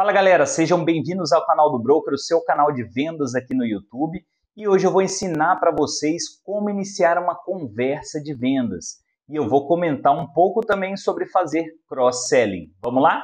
Fala 0.00 0.12
galera, 0.12 0.46
sejam 0.46 0.82
bem-vindos 0.82 1.30
ao 1.30 1.44
canal 1.44 1.70
do 1.70 1.78
Broker, 1.78 2.14
o 2.14 2.18
seu 2.18 2.42
canal 2.42 2.72
de 2.72 2.82
vendas 2.84 3.34
aqui 3.34 3.54
no 3.54 3.66
YouTube. 3.66 4.24
E 4.56 4.66
hoje 4.66 4.86
eu 4.86 4.90
vou 4.90 5.02
ensinar 5.02 5.56
para 5.56 5.70
vocês 5.70 6.22
como 6.42 6.70
iniciar 6.70 7.18
uma 7.18 7.34
conversa 7.34 8.18
de 8.18 8.32
vendas. 8.32 9.02
E 9.28 9.36
eu 9.36 9.46
vou 9.46 9.68
comentar 9.68 10.18
um 10.18 10.26
pouco 10.32 10.62
também 10.62 10.96
sobre 10.96 11.26
fazer 11.26 11.66
cross-selling. 11.86 12.72
Vamos 12.80 13.02
lá? 13.02 13.22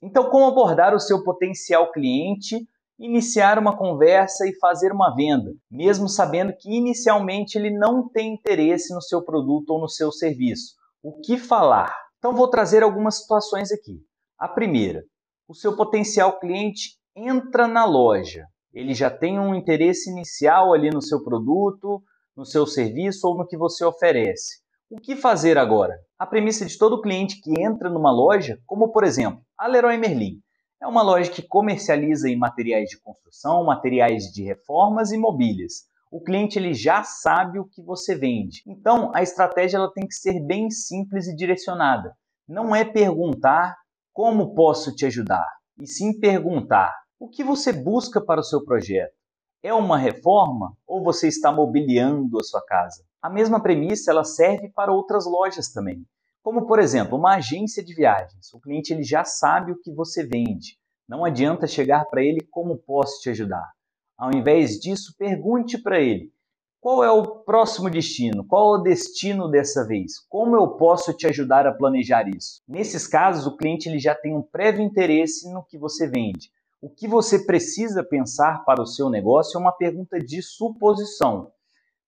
Então, 0.00 0.30
como 0.30 0.46
abordar 0.46 0.94
o 0.94 1.00
seu 1.00 1.24
potencial 1.24 1.90
cliente 1.90 2.64
iniciar 2.98 3.58
uma 3.58 3.76
conversa 3.76 4.48
e 4.48 4.58
fazer 4.58 4.92
uma 4.92 5.14
venda, 5.14 5.52
mesmo 5.70 6.08
sabendo 6.08 6.52
que 6.56 6.74
inicialmente 6.74 7.56
ele 7.56 7.70
não 7.70 8.08
tem 8.08 8.34
interesse 8.34 8.94
no 8.94 9.02
seu 9.02 9.22
produto 9.22 9.70
ou 9.70 9.80
no 9.80 9.88
seu 9.88 10.10
serviço. 10.10 10.74
O 11.02 11.20
que 11.20 11.36
falar? 11.36 11.94
Então 12.18 12.34
vou 12.34 12.48
trazer 12.48 12.82
algumas 12.82 13.20
situações 13.20 13.70
aqui. 13.70 14.00
A 14.38 14.48
primeira, 14.48 15.04
o 15.48 15.54
seu 15.54 15.76
potencial 15.76 16.38
cliente 16.38 16.96
entra 17.14 17.68
na 17.68 17.84
loja. 17.84 18.46
Ele 18.72 18.94
já 18.94 19.10
tem 19.10 19.38
um 19.38 19.54
interesse 19.54 20.10
inicial 20.10 20.72
ali 20.72 20.90
no 20.90 21.00
seu 21.02 21.22
produto, 21.22 22.02
no 22.36 22.44
seu 22.44 22.66
serviço 22.66 23.28
ou 23.28 23.36
no 23.36 23.46
que 23.46 23.56
você 23.56 23.84
oferece. 23.84 24.60
O 24.90 25.00
que 25.00 25.16
fazer 25.16 25.58
agora? 25.58 25.94
A 26.18 26.26
premissa 26.26 26.64
de 26.64 26.76
todo 26.78 27.00
cliente 27.00 27.40
que 27.40 27.60
entra 27.60 27.90
numa 27.90 28.12
loja, 28.12 28.58
como 28.66 28.92
por 28.92 29.04
exemplo, 29.04 29.40
a 29.58 29.66
Leroy 29.66 29.96
Merlin, 29.96 30.40
é 30.80 30.86
uma 30.86 31.02
loja 31.02 31.30
que 31.30 31.42
comercializa 31.42 32.28
em 32.28 32.36
materiais 32.36 32.88
de 32.90 33.00
construção, 33.00 33.64
materiais 33.64 34.24
de 34.24 34.42
reformas 34.42 35.10
e 35.10 35.18
mobílias. 35.18 35.86
O 36.10 36.20
cliente 36.20 36.58
ele 36.58 36.74
já 36.74 37.02
sabe 37.02 37.58
o 37.58 37.64
que 37.64 37.82
você 37.82 38.14
vende. 38.14 38.62
Então, 38.66 39.10
a 39.14 39.22
estratégia 39.22 39.78
ela 39.78 39.92
tem 39.92 40.06
que 40.06 40.14
ser 40.14 40.40
bem 40.40 40.70
simples 40.70 41.26
e 41.26 41.34
direcionada. 41.34 42.14
Não 42.48 42.74
é 42.74 42.84
perguntar 42.84 43.76
como 44.12 44.54
posso 44.54 44.94
te 44.94 45.04
ajudar, 45.04 45.46
e 45.78 45.86
sim 45.86 46.18
perguntar 46.18 46.94
o 47.18 47.28
que 47.28 47.42
você 47.42 47.72
busca 47.72 48.20
para 48.20 48.40
o 48.40 48.44
seu 48.44 48.64
projeto. 48.64 49.14
É 49.62 49.74
uma 49.74 49.98
reforma 49.98 50.76
ou 50.86 51.02
você 51.02 51.28
está 51.28 51.50
mobiliando 51.50 52.38
a 52.38 52.42
sua 52.42 52.64
casa? 52.64 53.04
A 53.20 53.28
mesma 53.28 53.60
premissa 53.60 54.10
ela 54.10 54.24
serve 54.24 54.70
para 54.70 54.92
outras 54.92 55.26
lojas 55.26 55.72
também. 55.72 56.06
Como, 56.46 56.64
por 56.64 56.78
exemplo, 56.78 57.18
uma 57.18 57.34
agência 57.34 57.82
de 57.82 57.92
viagens. 57.92 58.54
O 58.54 58.60
cliente 58.60 58.92
ele 58.92 59.02
já 59.02 59.24
sabe 59.24 59.72
o 59.72 59.80
que 59.80 59.92
você 59.92 60.24
vende. 60.24 60.78
Não 61.08 61.24
adianta 61.24 61.66
chegar 61.66 62.04
para 62.04 62.22
ele 62.22 62.40
como 62.52 62.78
posso 62.78 63.20
te 63.20 63.28
ajudar. 63.30 63.68
Ao 64.16 64.30
invés 64.32 64.78
disso, 64.78 65.16
pergunte 65.18 65.76
para 65.76 65.98
ele: 65.98 66.32
qual 66.80 67.02
é 67.02 67.10
o 67.10 67.26
próximo 67.26 67.90
destino? 67.90 68.46
Qual 68.46 68.76
é 68.76 68.78
o 68.78 68.82
destino 68.84 69.50
dessa 69.50 69.84
vez? 69.84 70.20
Como 70.28 70.54
eu 70.54 70.68
posso 70.76 71.12
te 71.12 71.26
ajudar 71.26 71.66
a 71.66 71.74
planejar 71.74 72.28
isso? 72.28 72.62
Nesses 72.68 73.08
casos, 73.08 73.44
o 73.44 73.56
cliente 73.56 73.88
ele 73.88 73.98
já 73.98 74.14
tem 74.14 74.32
um 74.32 74.42
prévio 74.42 74.84
interesse 74.84 75.52
no 75.52 75.64
que 75.64 75.76
você 75.76 76.06
vende. 76.06 76.52
O 76.80 76.88
que 76.88 77.08
você 77.08 77.40
precisa 77.44 78.04
pensar 78.04 78.64
para 78.64 78.80
o 78.80 78.86
seu 78.86 79.10
negócio 79.10 79.58
é 79.58 79.60
uma 79.60 79.72
pergunta 79.72 80.20
de 80.20 80.40
suposição, 80.42 81.50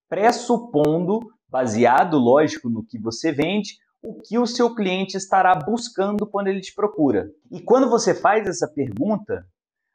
pressupondo, 0.08 1.18
baseado, 1.48 2.16
lógico, 2.18 2.68
no 2.68 2.84
que 2.84 3.00
você 3.00 3.32
vende, 3.32 3.78
o 4.02 4.20
que 4.20 4.38
o 4.38 4.46
seu 4.46 4.74
cliente 4.74 5.16
estará 5.16 5.54
buscando 5.54 6.26
quando 6.26 6.48
ele 6.48 6.60
te 6.60 6.74
procura. 6.74 7.30
E 7.50 7.60
quando 7.60 7.90
você 7.90 8.14
faz 8.14 8.46
essa 8.46 8.68
pergunta, 8.68 9.44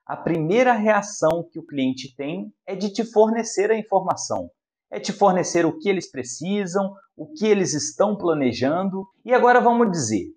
a 0.05 0.17
primeira 0.17 0.73
reação 0.73 1.47
que 1.49 1.59
o 1.59 1.65
cliente 1.65 2.13
tem 2.15 2.53
é 2.67 2.75
de 2.75 2.91
te 2.91 3.05
fornecer 3.05 3.71
a 3.71 3.77
informação. 3.77 4.49
É 4.91 4.99
te 4.99 5.13
fornecer 5.13 5.65
o 5.65 5.77
que 5.77 5.89
eles 5.89 6.11
precisam, 6.11 6.93
o 7.15 7.31
que 7.31 7.47
eles 7.47 7.73
estão 7.73 8.15
planejando. 8.15 9.07
E 9.25 9.33
agora 9.33 9.61
vamos 9.61 9.89
dizer 9.89 10.27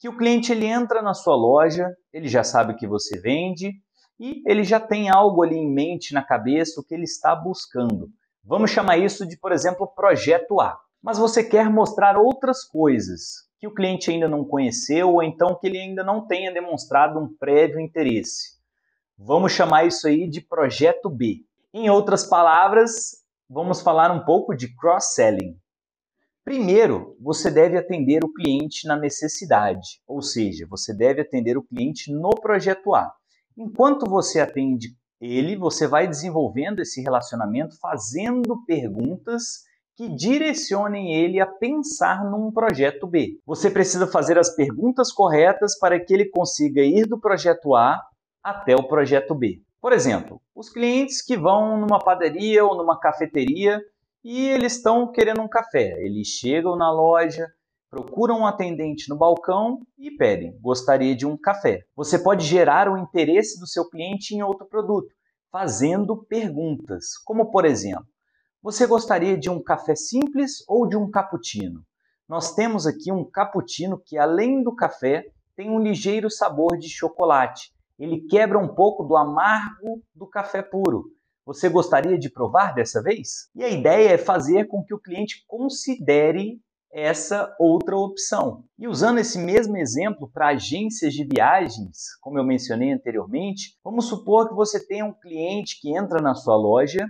que 0.00 0.08
o 0.08 0.16
cliente 0.16 0.52
ele 0.52 0.66
entra 0.66 1.00
na 1.00 1.14
sua 1.14 1.36
loja, 1.36 1.88
ele 2.12 2.28
já 2.28 2.42
sabe 2.42 2.72
o 2.72 2.76
que 2.76 2.86
você 2.86 3.18
vende 3.18 3.72
e 4.18 4.42
ele 4.46 4.64
já 4.64 4.78
tem 4.78 5.08
algo 5.08 5.42
ali 5.42 5.56
em 5.56 5.72
mente 5.72 6.12
na 6.12 6.22
cabeça 6.22 6.80
o 6.80 6.84
que 6.84 6.94
ele 6.94 7.04
está 7.04 7.34
buscando. 7.34 8.08
Vamos 8.42 8.70
chamar 8.70 8.98
isso 8.98 9.26
de, 9.26 9.38
por 9.38 9.52
exemplo, 9.52 9.86
projeto 9.86 10.60
A 10.60 10.78
mas 11.04 11.18
você 11.18 11.44
quer 11.44 11.68
mostrar 11.68 12.16
outras 12.16 12.64
coisas 12.64 13.46
que 13.60 13.66
o 13.66 13.74
cliente 13.74 14.10
ainda 14.10 14.26
não 14.26 14.42
conheceu 14.42 15.10
ou 15.10 15.22
então 15.22 15.54
que 15.54 15.66
ele 15.66 15.78
ainda 15.78 16.02
não 16.02 16.26
tenha 16.26 16.50
demonstrado 16.50 17.20
um 17.20 17.28
prévio 17.36 17.78
interesse. 17.78 18.54
Vamos 19.18 19.52
chamar 19.52 19.84
isso 19.84 20.08
aí 20.08 20.26
de 20.26 20.40
projeto 20.40 21.10
B. 21.10 21.44
Em 21.74 21.90
outras 21.90 22.24
palavras, 22.24 23.22
vamos 23.50 23.82
falar 23.82 24.10
um 24.12 24.24
pouco 24.24 24.56
de 24.56 24.74
cross-selling. 24.74 25.54
Primeiro, 26.42 27.14
você 27.20 27.50
deve 27.50 27.76
atender 27.76 28.24
o 28.24 28.32
cliente 28.32 28.88
na 28.88 28.96
necessidade, 28.96 30.00
ou 30.06 30.22
seja, 30.22 30.66
você 30.66 30.94
deve 30.94 31.20
atender 31.20 31.58
o 31.58 31.62
cliente 31.62 32.10
no 32.10 32.30
projeto 32.30 32.94
A. 32.94 33.12
Enquanto 33.58 34.08
você 34.08 34.40
atende 34.40 34.96
ele, 35.20 35.54
você 35.54 35.86
vai 35.86 36.08
desenvolvendo 36.08 36.80
esse 36.80 37.02
relacionamento 37.02 37.78
fazendo 37.78 38.64
perguntas 38.64 39.64
que 39.96 40.08
direcionem 40.08 41.14
ele 41.14 41.40
a 41.40 41.46
pensar 41.46 42.24
num 42.24 42.50
projeto 42.50 43.06
B. 43.06 43.38
Você 43.46 43.70
precisa 43.70 44.06
fazer 44.06 44.38
as 44.38 44.54
perguntas 44.54 45.12
corretas 45.12 45.78
para 45.78 45.98
que 45.98 46.12
ele 46.12 46.26
consiga 46.26 46.82
ir 46.82 47.06
do 47.06 47.18
projeto 47.18 47.74
A 47.74 48.00
até 48.42 48.74
o 48.74 48.88
projeto 48.88 49.34
B. 49.34 49.62
Por 49.80 49.92
exemplo, 49.92 50.40
os 50.54 50.70
clientes 50.70 51.22
que 51.22 51.36
vão 51.36 51.76
numa 51.78 51.98
padaria 51.98 52.64
ou 52.64 52.76
numa 52.76 52.98
cafeteria 52.98 53.80
e 54.24 54.48
eles 54.48 54.76
estão 54.76 55.12
querendo 55.12 55.42
um 55.42 55.48
café. 55.48 55.94
Eles 56.02 56.28
chegam 56.28 56.74
na 56.74 56.90
loja, 56.90 57.46
procuram 57.90 58.40
um 58.40 58.46
atendente 58.46 59.08
no 59.08 59.16
balcão 59.16 59.80
e 59.98 60.10
pedem: 60.10 60.58
gostaria 60.60 61.14
de 61.14 61.26
um 61.26 61.36
café. 61.36 61.84
Você 61.94 62.18
pode 62.18 62.44
gerar 62.44 62.88
o 62.90 62.96
interesse 62.96 63.60
do 63.60 63.66
seu 63.66 63.88
cliente 63.88 64.34
em 64.34 64.42
outro 64.42 64.66
produto, 64.66 65.14
fazendo 65.52 66.16
perguntas, 66.24 67.18
como 67.24 67.50
por 67.50 67.64
exemplo: 67.64 68.06
você 68.64 68.86
gostaria 68.86 69.36
de 69.36 69.50
um 69.50 69.62
café 69.62 69.94
simples 69.94 70.64
ou 70.66 70.88
de 70.88 70.96
um 70.96 71.10
cappuccino? 71.10 71.84
Nós 72.26 72.54
temos 72.54 72.86
aqui 72.86 73.12
um 73.12 73.22
cappuccino 73.22 74.00
que, 74.02 74.16
além 74.16 74.62
do 74.62 74.74
café, 74.74 75.26
tem 75.54 75.68
um 75.68 75.78
ligeiro 75.78 76.30
sabor 76.30 76.78
de 76.78 76.88
chocolate. 76.88 77.74
Ele 77.98 78.22
quebra 78.22 78.58
um 78.58 78.74
pouco 78.74 79.04
do 79.04 79.18
amargo 79.18 80.02
do 80.14 80.26
café 80.26 80.62
puro. 80.62 81.10
Você 81.44 81.68
gostaria 81.68 82.18
de 82.18 82.30
provar 82.30 82.74
dessa 82.74 83.02
vez? 83.02 83.50
E 83.54 83.62
a 83.62 83.68
ideia 83.68 84.12
é 84.12 84.16
fazer 84.16 84.66
com 84.66 84.82
que 84.82 84.94
o 84.94 84.98
cliente 84.98 85.44
considere 85.46 86.58
essa 86.90 87.54
outra 87.60 87.98
opção. 87.98 88.64
E 88.78 88.88
usando 88.88 89.18
esse 89.18 89.38
mesmo 89.38 89.76
exemplo 89.76 90.30
para 90.32 90.48
agências 90.48 91.12
de 91.12 91.22
viagens, 91.22 92.16
como 92.22 92.38
eu 92.38 92.44
mencionei 92.44 92.92
anteriormente, 92.92 93.76
vamos 93.84 94.06
supor 94.06 94.48
que 94.48 94.54
você 94.54 94.82
tenha 94.86 95.04
um 95.04 95.12
cliente 95.12 95.78
que 95.82 95.94
entra 95.94 96.22
na 96.22 96.34
sua 96.34 96.56
loja 96.56 97.06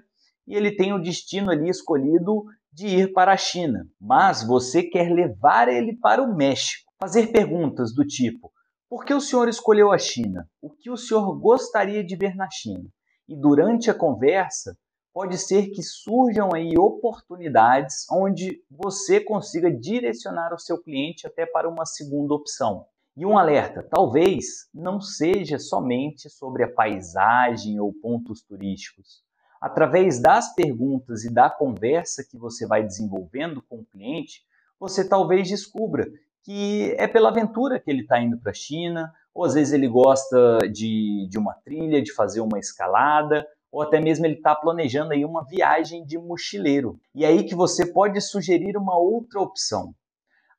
e 0.47 0.55
ele 0.55 0.75
tem 0.75 0.93
o 0.93 0.99
destino 0.99 1.51
ali 1.51 1.69
escolhido 1.69 2.45
de 2.73 2.87
ir 2.87 3.13
para 3.13 3.33
a 3.33 3.37
China, 3.37 3.87
mas 4.01 4.47
você 4.47 4.83
quer 4.83 5.11
levar 5.11 5.69
ele 5.69 5.97
para 5.97 6.23
o 6.23 6.35
México. 6.35 6.93
Fazer 6.99 7.29
perguntas 7.29 7.95
do 7.95 8.05
tipo: 8.05 8.53
por 8.89 9.05
que 9.05 9.15
o 9.15 9.21
senhor 9.21 9.49
escolheu 9.49 9.93
a 9.93 9.99
China? 9.99 10.49
O 10.61 10.71
que 10.71 10.91
o 10.91 10.97
senhor 10.97 11.39
gostaria 11.39 12.05
de 12.05 12.17
ver 12.17 12.35
na 12.35 12.49
China? 12.51 12.85
E 13.29 13.37
durante 13.37 13.91
a 13.91 13.95
conversa, 13.95 14.77
pode 15.13 15.39
ser 15.39 15.71
que 15.71 15.83
surjam 15.83 16.51
aí 16.53 16.77
oportunidades 16.77 18.05
onde 18.11 18.63
você 18.71 19.21
consiga 19.21 19.71
direcionar 19.71 20.53
o 20.53 20.59
seu 20.59 20.83
cliente 20.83 21.27
até 21.27 21.47
para 21.47 21.69
uma 21.69 21.87
segunda 21.87 22.35
opção. 22.35 22.87
E 23.17 23.25
um 23.25 23.39
alerta: 23.39 23.87
talvez 23.89 24.69
não 24.75 25.01
seja 25.01 25.59
somente 25.59 26.29
sobre 26.29 26.65
a 26.65 26.73
paisagem 26.73 27.79
ou 27.79 27.93
pontos 27.93 28.43
turísticos 28.43 29.25
através 29.65 30.21
das 30.21 30.55
perguntas 30.55 31.25
e 31.25 31.33
da 31.33 31.49
conversa 31.49 32.23
que 32.23 32.37
você 32.37 32.67
vai 32.67 32.83
desenvolvendo 32.83 33.63
com 33.63 33.77
o 33.77 33.85
cliente, 33.87 34.43
você 34.79 35.09
talvez 35.09 35.49
descubra 35.49 36.07
que 36.43 36.95
é 36.99 37.07
pela 37.09 37.31
aventura 37.31 37.81
que 37.81 37.91
ele 37.91 38.03
está 38.03 38.21
indo 38.21 38.37
para 38.37 38.51
a 38.51 38.55
China, 38.55 39.11
ou 39.33 39.43
às 39.43 39.55
vezes 39.55 39.73
ele 39.73 39.89
gosta 39.89 40.59
de, 40.71 41.27
de 41.31 41.39
uma 41.39 41.55
trilha, 41.55 42.03
de 42.03 42.13
fazer 42.13 42.43
uma 42.43 42.59
escalada, 42.59 43.49
ou 43.73 43.81
até 43.81 43.99
mesmo 43.99 44.27
ele 44.27 44.35
está 44.35 44.55
planejando 44.55 45.15
aí 45.15 45.25
uma 45.25 45.43
viagem 45.43 46.05
de 46.05 46.19
mochileiro. 46.19 47.01
E 47.15 47.25
aí 47.25 47.43
que 47.43 47.55
você 47.55 47.91
pode 47.91 48.21
sugerir 48.21 48.77
uma 48.77 48.99
outra 48.99 49.41
opção. 49.41 49.95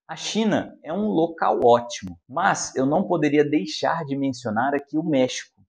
A 0.08 0.16
China 0.16 0.76
é 0.82 0.92
um 0.92 1.10
local 1.10 1.60
ótimo, 1.64 2.20
mas 2.28 2.76
eu 2.76 2.88
não 2.88 3.04
poderia 3.04 3.48
deixar 3.48 4.04
de 4.04 4.18
mencionar 4.18 4.74
aqui 4.74 4.98
o 4.98 5.04
México. 5.04 5.62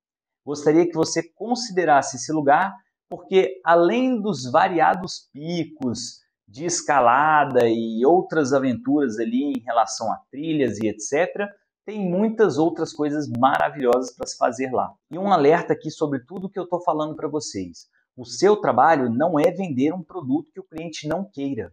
Gostaria 0.42 0.86
que 0.86 0.94
você 0.94 1.22
considerasse 1.22 2.16
esse 2.16 2.32
lugar 2.32 2.74
porque 3.08 3.60
além 3.64 4.20
dos 4.20 4.50
variados 4.50 5.28
picos 5.32 6.20
de 6.48 6.64
escalada 6.64 7.68
e 7.68 8.04
outras 8.04 8.52
aventuras 8.52 9.18
ali 9.18 9.52
em 9.52 9.60
relação 9.60 10.12
a 10.12 10.20
trilhas 10.30 10.78
e 10.78 10.88
etc., 10.88 11.48
tem 11.84 12.00
muitas 12.00 12.58
outras 12.58 12.92
coisas 12.92 13.28
maravilhosas 13.28 14.14
para 14.14 14.26
se 14.26 14.36
fazer 14.36 14.72
lá. 14.72 14.92
E 15.10 15.16
um 15.16 15.32
alerta 15.32 15.72
aqui 15.72 15.90
sobre 15.90 16.20
tudo 16.20 16.48
que 16.50 16.58
eu 16.58 16.64
estou 16.64 16.82
falando 16.82 17.14
para 17.14 17.28
vocês. 17.28 17.86
O 18.16 18.24
seu 18.24 18.56
trabalho 18.56 19.08
não 19.08 19.38
é 19.38 19.52
vender 19.52 19.92
um 19.92 20.02
produto 20.02 20.50
que 20.52 20.60
o 20.60 20.64
cliente 20.64 21.06
não 21.06 21.24
queira. 21.24 21.72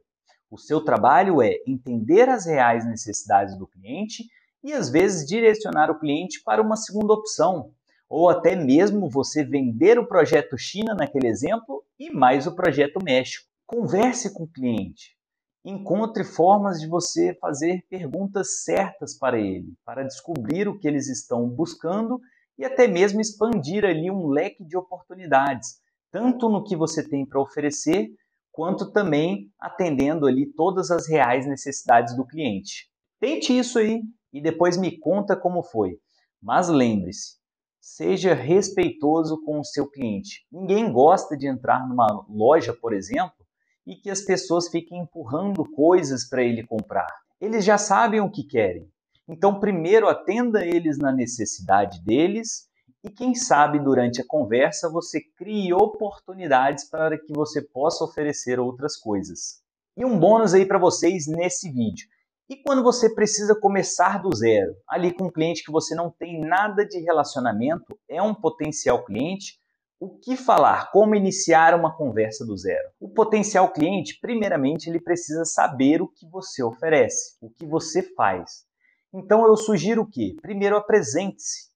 O 0.52 0.58
seu 0.58 0.84
trabalho 0.84 1.42
é 1.42 1.56
entender 1.66 2.30
as 2.30 2.46
reais 2.46 2.86
necessidades 2.86 3.58
do 3.58 3.66
cliente 3.66 4.24
e 4.64 4.72
às 4.72 4.90
vezes 4.90 5.28
direcionar 5.28 5.90
o 5.90 6.00
cliente 6.00 6.44
para 6.44 6.62
uma 6.62 6.76
segunda 6.76 7.14
opção, 7.14 7.72
ou 8.16 8.30
até 8.30 8.56
mesmo 8.56 9.10
você 9.10 9.44
vender 9.44 9.98
o 9.98 10.06
projeto 10.06 10.56
China 10.56 10.94
naquele 10.94 11.28
exemplo 11.28 11.84
e 11.98 12.12
mais 12.12 12.46
o 12.46 12.54
projeto 12.54 13.04
México. 13.04 13.50
Converse 13.66 14.32
com 14.32 14.44
o 14.44 14.48
cliente. 14.48 15.18
Encontre 15.66 16.24
formas 16.24 16.80
de 16.80 16.88
você 16.88 17.34
fazer 17.42 17.84
perguntas 17.90 18.62
certas 18.64 19.18
para 19.18 19.40
ele, 19.40 19.74
para 19.84 20.04
descobrir 20.04 20.68
o 20.68 20.78
que 20.78 20.88
eles 20.88 21.10
estão 21.10 21.50
buscando 21.50 22.22
e 22.56 22.64
até 22.64 22.88
mesmo 22.88 23.20
expandir 23.20 23.84
ali 23.84 24.12
um 24.12 24.28
leque 24.28 24.64
de 24.64 24.78
oportunidades, 24.78 25.80
tanto 26.12 26.50
no 26.50 26.64
que 26.64 26.76
você 26.76 27.10
tem 27.10 27.26
para 27.26 27.42
oferecer, 27.42 28.12
quanto 28.52 28.92
também 28.92 29.52
atendendo 29.60 30.28
ali 30.28 30.46
todas 30.54 30.92
as 30.92 31.10
reais 31.10 31.48
necessidades 31.48 32.16
do 32.16 32.28
cliente. 32.28 32.92
Tente 33.20 33.58
isso 33.58 33.80
aí 33.80 34.04
e 34.32 34.40
depois 34.40 34.78
me 34.78 35.00
conta 35.00 35.36
como 35.36 35.64
foi. 35.64 35.98
Mas 36.40 36.70
lembre-se, 36.70 37.42
seja 37.84 38.34
respeitoso 38.34 39.44
com 39.44 39.60
o 39.60 39.66
seu 39.66 39.86
cliente. 39.86 40.48
Ninguém 40.50 40.90
gosta 40.90 41.36
de 41.36 41.48
entrar 41.48 41.86
numa 41.86 42.26
loja, 42.30 42.74
por 42.74 42.94
exemplo, 42.94 43.46
e 43.86 43.98
que 43.98 44.10
as 44.10 44.22
pessoas 44.22 44.70
fiquem 44.70 45.02
empurrando 45.02 45.70
coisas 45.70 46.24
para 46.30 46.42
ele 46.42 46.66
comprar. 46.66 47.14
Eles 47.42 47.66
já 47.66 47.78
sabem 47.78 48.22
o 48.22 48.32
que 48.32 48.46
querem. 48.46 48.90
Então, 49.28 49.60
primeiro 49.60 50.08
atenda 50.08 50.66
eles 50.66 50.98
na 50.98 51.12
necessidade 51.12 52.02
deles 52.06 52.70
e 53.04 53.10
quem 53.10 53.36
sabe 53.36 53.80
durante 53.80 54.22
a 54.22 54.26
conversa 54.26 54.90
você 54.90 55.20
crie 55.38 55.74
oportunidades 55.74 56.90
para 56.90 57.18
que 57.18 57.34
você 57.34 57.62
possa 57.62 58.06
oferecer 58.06 58.62
outras 58.62 58.96
coisas. 58.96 59.62
E 59.98 60.06
um 60.06 60.18
bônus 60.18 60.54
aí 60.54 60.66
para 60.66 60.80
vocês 60.80 61.28
nesse 61.28 61.70
vídeo. 61.70 62.08
E 62.54 62.58
quando 62.58 62.84
você 62.84 63.12
precisa 63.12 63.60
começar 63.60 64.22
do 64.22 64.32
zero, 64.32 64.76
ali 64.88 65.12
com 65.12 65.24
um 65.24 65.32
cliente 65.32 65.64
que 65.64 65.72
você 65.72 65.96
não 65.96 66.12
tem 66.12 66.40
nada 66.40 66.86
de 66.86 67.00
relacionamento, 67.00 68.00
é 68.08 68.22
um 68.22 68.36
potencial 68.36 69.04
cliente, 69.04 69.60
o 70.00 70.20
que 70.20 70.38
falar? 70.38 70.92
Como 70.92 71.16
iniciar 71.16 71.74
uma 71.74 71.98
conversa 71.98 72.46
do 72.46 72.56
zero? 72.56 72.90
O 73.00 73.10
potencial 73.10 73.74
cliente, 73.74 74.20
primeiramente, 74.22 74.88
ele 74.88 75.02
precisa 75.02 75.46
saber 75.46 76.00
o 76.00 76.08
que 76.08 76.30
você 76.30 76.62
oferece, 76.62 77.36
o 77.42 77.50
que 77.50 77.66
você 77.66 78.04
faz. 78.04 78.66
Então 79.12 79.48
eu 79.48 79.58
sugiro 79.58 80.04
o 80.04 80.08
quê? 80.08 80.36
Primeiro 80.40 80.78
apresente-se, 80.78 81.72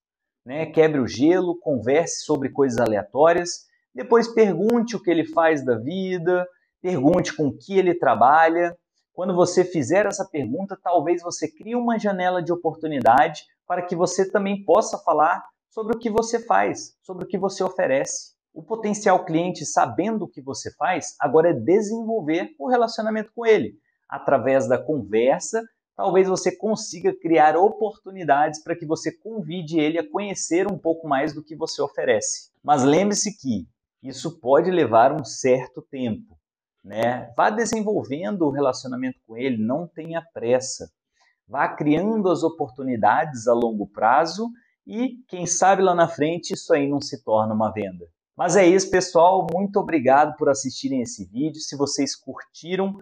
né? 0.46 0.68
quebre 0.68 1.00
o 1.00 1.08
gelo, 1.08 1.58
converse 1.60 2.24
sobre 2.24 2.50
coisas 2.50 2.78
aleatórias, 2.78 3.66
depois 3.96 4.28
pergunte 4.28 4.96
o 4.96 5.02
que 5.02 5.10
ele 5.10 5.26
faz 5.26 5.66
da 5.66 5.76
vida, 5.76 6.48
pergunte 6.80 7.36
com 7.36 7.52
que 7.52 7.80
ele 7.80 7.96
trabalha. 7.96 8.78
Quando 9.18 9.34
você 9.34 9.66
fizer 9.66 10.06
essa 10.06 10.24
pergunta, 10.24 10.78
talvez 10.80 11.24
você 11.24 11.48
crie 11.48 11.74
uma 11.74 11.98
janela 11.98 12.40
de 12.40 12.54
oportunidade 12.54 13.46
para 13.66 13.82
que 13.82 13.96
você 13.96 14.30
também 14.30 14.64
possa 14.64 14.96
falar 15.00 15.44
sobre 15.72 15.96
o 15.96 16.00
que 16.00 16.08
você 16.08 16.40
faz, 16.40 16.96
sobre 17.02 17.26
o 17.26 17.28
que 17.28 17.36
você 17.36 17.64
oferece. 17.64 18.34
O 18.54 18.62
potencial 18.62 19.26
cliente, 19.26 19.66
sabendo 19.66 20.26
o 20.26 20.28
que 20.28 20.40
você 20.40 20.72
faz, 20.76 21.16
agora 21.20 21.50
é 21.50 21.54
desenvolver 21.54 22.52
o 22.60 22.70
relacionamento 22.70 23.32
com 23.34 23.44
ele. 23.44 23.80
Através 24.08 24.68
da 24.68 24.78
conversa, 24.78 25.64
talvez 25.96 26.28
você 26.28 26.56
consiga 26.56 27.12
criar 27.20 27.58
oportunidades 27.58 28.62
para 28.62 28.76
que 28.76 28.86
você 28.86 29.12
convide 29.12 29.80
ele 29.80 29.98
a 29.98 30.08
conhecer 30.08 30.72
um 30.72 30.78
pouco 30.78 31.08
mais 31.08 31.34
do 31.34 31.44
que 31.44 31.56
você 31.56 31.82
oferece. 31.82 32.52
Mas 32.64 32.84
lembre-se 32.84 33.36
que 33.36 33.68
isso 34.04 34.40
pode 34.40 34.70
levar 34.70 35.12
um 35.12 35.26
certo 35.26 35.82
tempo. 35.82 36.37
Né? 36.88 37.30
Vá 37.36 37.50
desenvolvendo 37.50 38.44
o 38.44 38.50
relacionamento 38.50 39.20
com 39.28 39.36
ele, 39.36 39.58
não 39.58 39.86
tenha 39.86 40.24
pressa. 40.34 40.90
Vá 41.46 41.68
criando 41.68 42.30
as 42.30 42.44
oportunidades 42.44 43.46
a 43.46 43.54
longo 43.54 43.88
prazo 43.88 44.50
e 44.86 45.18
quem 45.28 45.46
sabe 45.46 45.82
lá 45.82 45.94
na 45.94 46.08
frente 46.08 46.54
isso 46.54 46.74
aí 46.74 46.88
não 46.88 47.02
se 47.02 47.22
torna 47.26 47.54
uma 47.54 47.74
venda. 47.74 48.06
Mas 48.38 48.56
é 48.56 48.66
isso, 48.66 48.90
pessoal. 48.90 49.46
Muito 49.54 49.78
obrigado 49.78 50.38
por 50.38 50.48
assistirem 50.48 51.02
esse 51.02 51.26
vídeo. 51.26 51.60
Se 51.60 51.76
vocês 51.76 52.16
curtiram, 52.16 52.96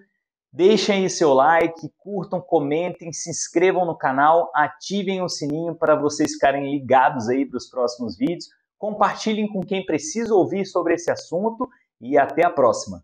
deixem 0.52 1.04
aí 1.04 1.10
seu 1.10 1.36
like, 1.36 1.88
curtam, 2.00 2.42
comentem, 2.42 3.14
se 3.14 3.30
inscrevam 3.30 3.86
no 3.86 3.96
canal, 3.96 4.50
ativem 4.56 5.22
o 5.22 5.30
sininho 5.30 5.76
para 5.76 5.96
vocês 5.96 6.32
ficarem 6.34 6.72
ligados 6.72 7.30
aí 7.30 7.46
para 7.46 7.58
os 7.58 7.70
próximos 7.70 8.18
vídeos. 8.18 8.48
Compartilhem 8.80 9.48
com 9.48 9.62
quem 9.62 9.86
precisa 9.86 10.34
ouvir 10.34 10.66
sobre 10.66 10.96
esse 10.96 11.12
assunto 11.12 11.70
e 12.02 12.18
até 12.18 12.44
a 12.44 12.50
próxima. 12.50 13.04